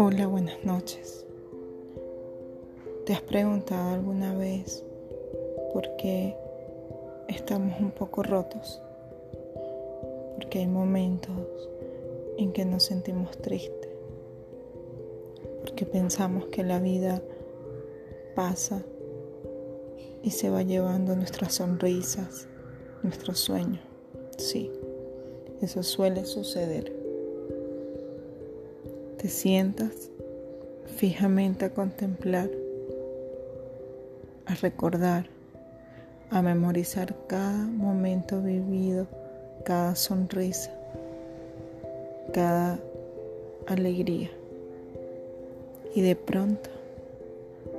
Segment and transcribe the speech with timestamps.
[0.00, 1.26] Hola, buenas noches.
[3.04, 4.84] ¿Te has preguntado alguna vez
[5.72, 6.36] por qué
[7.26, 8.80] estamos un poco rotos?
[10.36, 11.68] Porque hay momentos
[12.36, 13.90] en que nos sentimos tristes,
[15.62, 17.20] porque pensamos que la vida
[18.36, 18.84] pasa
[20.22, 22.46] y se va llevando nuestras sonrisas,
[23.02, 23.82] nuestros sueños.
[24.36, 24.70] Sí,
[25.60, 26.97] eso suele suceder
[29.18, 30.10] te sientas
[30.96, 32.48] fijamente a contemplar,
[34.46, 35.26] a recordar,
[36.30, 39.08] a memorizar cada momento vivido,
[39.64, 40.70] cada sonrisa,
[42.32, 42.78] cada
[43.66, 44.30] alegría.
[45.96, 46.70] Y de pronto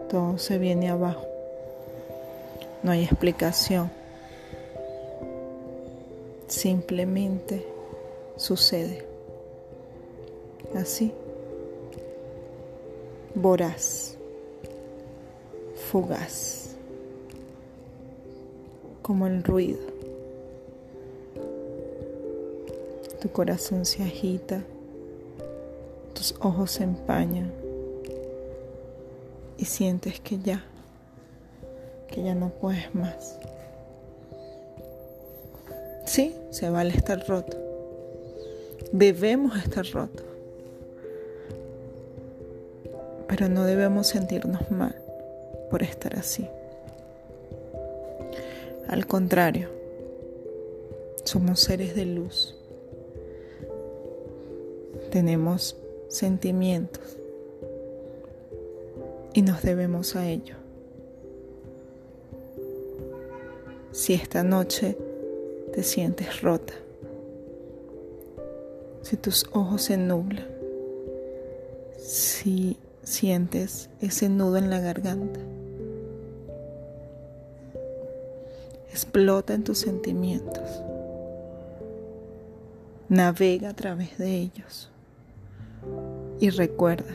[0.09, 1.26] todo se viene abajo.
[2.84, 3.90] No hay explicación.
[6.48, 7.65] Simplemente
[8.35, 9.05] sucede.
[10.76, 11.13] Así
[13.35, 14.18] voraz,
[15.90, 16.76] fugaz,
[19.02, 19.80] como el ruido.
[23.21, 24.63] Tu corazón se agita,
[26.13, 27.52] tus ojos se empañan
[29.58, 30.64] y sientes que ya,
[32.08, 33.38] que ya no puedes más.
[36.05, 37.58] Sí, se vale estar roto.
[38.91, 40.29] Debemos estar rotos
[43.30, 44.96] pero no debemos sentirnos mal
[45.70, 46.49] por estar así.
[48.88, 49.70] Al contrario,
[51.26, 52.55] somos seres de luz.
[55.12, 55.77] Tenemos
[56.08, 57.18] sentimientos
[59.36, 60.55] y nos debemos a ello.
[63.91, 64.97] Si esta noche
[65.72, 66.74] te sientes rota,
[69.03, 70.47] si tus ojos se nublan,
[71.96, 75.40] si sientes ese nudo en la garganta.
[78.92, 80.84] Explota en tus sentimientos.
[83.08, 84.90] Navega a través de ellos.
[86.40, 87.14] Y recuerda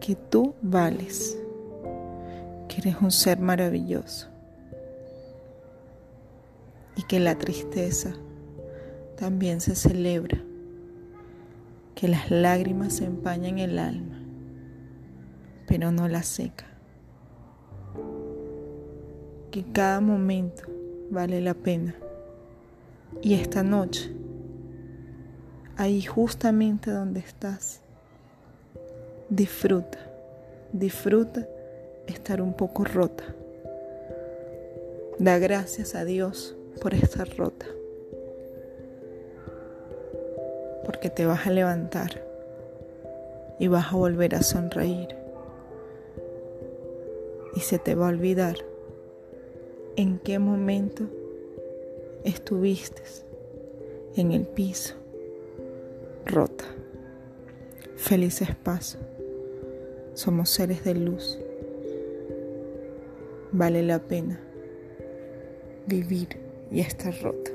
[0.00, 1.36] que tú vales,
[2.68, 4.28] que eres un ser maravilloso
[6.96, 8.14] y que la tristeza
[9.16, 10.42] también se celebra
[11.94, 14.18] que las lágrimas empañan el alma,
[15.66, 16.66] pero no la seca.
[19.50, 20.64] Que cada momento
[21.10, 21.94] vale la pena.
[23.22, 24.12] Y esta noche,
[25.76, 27.80] ahí justamente donde estás,
[29.28, 29.98] disfruta,
[30.72, 31.46] disfruta
[32.08, 33.24] estar un poco rota.
[35.20, 37.66] Da gracias a Dios por estar rota
[40.94, 42.24] porque te vas a levantar
[43.58, 45.08] y vas a volver a sonreír.
[47.56, 48.54] Y se te va a olvidar
[49.96, 51.02] en qué momento
[52.22, 53.02] estuviste
[54.14, 54.94] en el piso,
[56.26, 56.64] rota.
[57.96, 59.00] Felices pasos.
[60.12, 61.40] Somos seres de luz.
[63.50, 64.38] Vale la pena
[65.88, 66.28] vivir
[66.70, 67.53] y estar rota.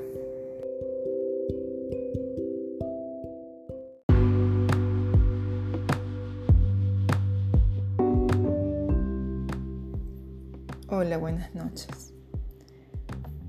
[11.30, 12.12] Buenas noches.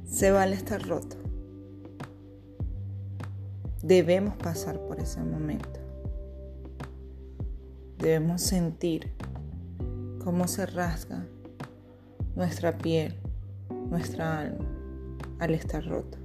[0.06, 1.16] Se vale estar roto.
[3.82, 5.80] Debemos pasar por ese momento.
[7.98, 9.12] Debemos sentir
[10.24, 11.26] cómo se rasga
[12.36, 13.16] nuestra piel,
[13.90, 14.66] nuestra alma
[15.40, 16.20] al estar roto.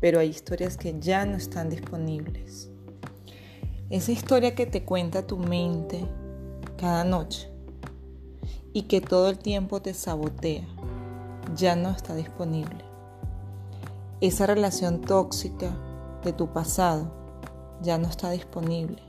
[0.00, 2.70] Pero hay historias que ya no están disponibles.
[3.88, 6.04] Esa historia que te cuenta tu mente
[6.76, 7.53] cada noche
[8.74, 10.66] y que todo el tiempo te sabotea,
[11.54, 12.84] ya no está disponible.
[14.20, 15.70] Esa relación tóxica
[16.24, 17.10] de tu pasado
[17.80, 19.00] ya no está disponible.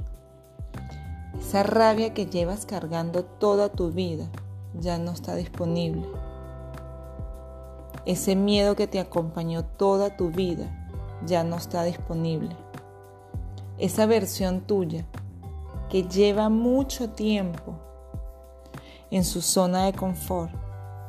[1.40, 4.28] Esa rabia que llevas cargando toda tu vida
[4.80, 6.06] ya no está disponible.
[8.06, 10.70] Ese miedo que te acompañó toda tu vida
[11.26, 12.56] ya no está disponible.
[13.80, 15.08] Esa versión tuya
[15.90, 17.80] que lleva mucho tiempo
[19.12, 20.52] en su zona de confort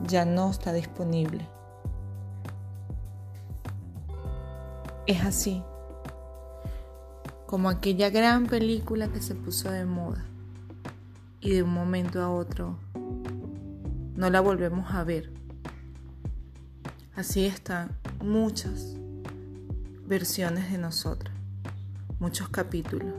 [0.07, 1.49] ya no está disponible.
[5.07, 5.63] Es así,
[7.47, 10.25] como aquella gran película que se puso de moda
[11.41, 12.77] y de un momento a otro
[14.17, 15.31] no la volvemos a ver.
[17.15, 18.97] Así están muchas
[20.07, 21.35] versiones de nosotros,
[22.19, 23.15] muchos capítulos.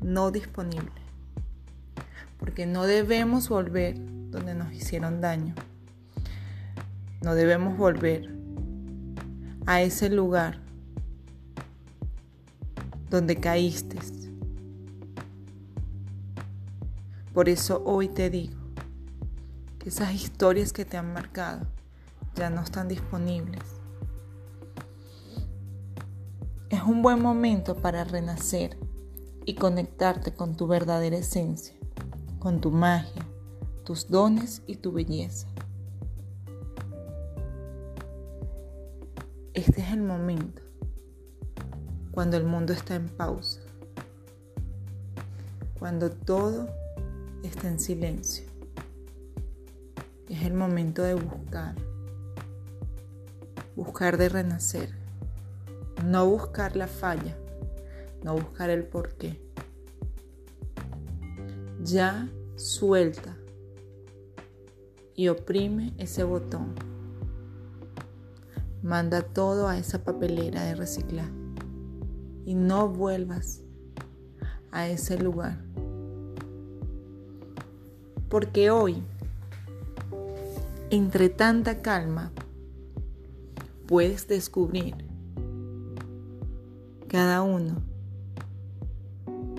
[0.00, 1.07] no disponible.
[2.38, 3.96] Porque no debemos volver
[4.30, 5.54] donde nos hicieron daño.
[7.22, 8.34] No debemos volver
[9.66, 10.60] a ese lugar
[13.10, 13.98] donde caíste.
[17.38, 18.58] Por eso hoy te digo
[19.78, 21.66] que esas historias que te han marcado
[22.34, 23.62] ya no están disponibles.
[26.68, 28.76] Es un buen momento para renacer
[29.44, 31.77] y conectarte con tu verdadera esencia,
[32.38, 33.26] con tu magia,
[33.84, 35.48] tus dones y tu belleza.
[39.54, 40.62] Este es el momento
[42.12, 43.60] cuando el mundo está en pausa,
[45.78, 46.68] cuando todo
[47.42, 48.44] está en silencio.
[50.28, 51.74] Es el momento de buscar,
[53.74, 54.94] buscar de renacer,
[56.04, 57.36] no buscar la falla,
[58.22, 59.47] no buscar el porqué.
[61.90, 63.34] Ya suelta
[65.14, 66.74] y oprime ese botón.
[68.82, 71.30] Manda todo a esa papelera de reciclar
[72.44, 73.62] y no vuelvas
[74.70, 75.64] a ese lugar.
[78.28, 79.02] Porque hoy,
[80.90, 82.32] entre tanta calma,
[83.86, 84.94] puedes descubrir
[87.08, 87.80] cada uno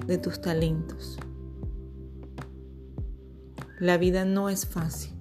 [0.05, 1.17] de tus talentos.
[3.79, 5.13] La vida no es fácil.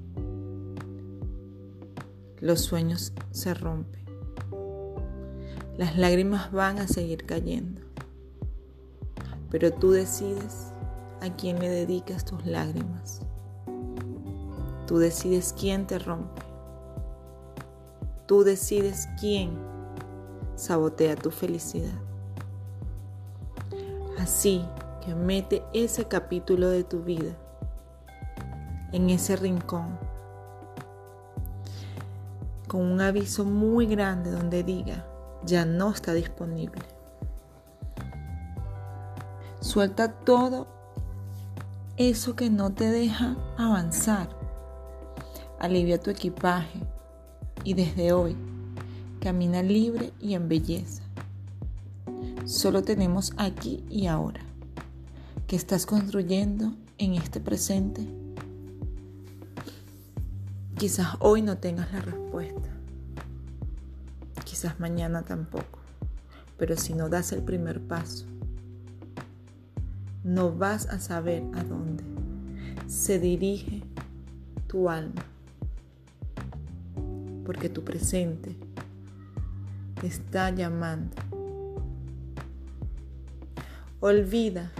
[2.40, 4.04] Los sueños se rompen.
[5.76, 7.80] Las lágrimas van a seguir cayendo.
[9.48, 10.72] Pero tú decides
[11.20, 13.20] a quién le dedicas tus lágrimas.
[14.88, 16.42] Tú decides quién te rompe.
[18.26, 19.56] Tú decides quién
[20.56, 22.00] sabotea tu felicidad.
[24.18, 24.64] Así
[25.06, 27.36] que mete ese capítulo de tu vida
[28.92, 29.98] en ese rincón
[32.68, 35.04] con un aviso muy grande donde diga,
[35.44, 36.82] ya no está disponible.
[39.60, 40.68] Suelta todo
[41.96, 44.28] eso que no te deja avanzar.
[45.58, 46.80] Alivia tu equipaje
[47.64, 48.36] y desde hoy
[49.20, 51.02] camina libre y en belleza.
[52.44, 54.40] Solo tenemos aquí y ahora.
[55.48, 58.06] ¿Qué estás construyendo en este presente?
[60.78, 62.78] Quizás hoy no tengas la respuesta
[64.58, 65.78] quizás mañana tampoco,
[66.56, 68.26] pero si no das el primer paso,
[70.24, 72.02] no vas a saber a dónde
[72.88, 73.82] se dirige
[74.66, 75.22] tu alma,
[77.44, 78.56] porque tu presente
[80.00, 81.14] te está llamando.
[84.00, 84.72] Olvida,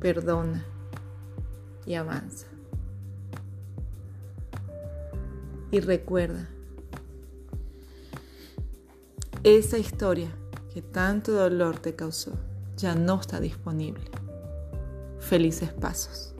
[0.00, 0.64] perdona
[1.86, 2.53] y avanza.
[5.74, 6.48] Y recuerda
[9.42, 10.30] esa historia
[10.72, 12.38] que tanto dolor te causó
[12.76, 14.04] ya no está disponible.
[15.18, 16.33] Felices pasos.